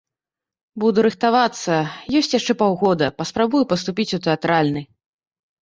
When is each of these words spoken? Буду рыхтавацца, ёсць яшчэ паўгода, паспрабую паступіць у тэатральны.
Буду 0.83 1.03
рыхтавацца, 1.07 1.75
ёсць 2.21 2.33
яшчэ 2.39 2.53
паўгода, 2.63 3.13
паспрабую 3.21 3.63
паступіць 3.75 4.11
у 4.19 4.23
тэатральны. 4.31 4.81